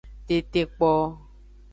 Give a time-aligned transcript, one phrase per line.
[0.27, 0.91] Tetekpo.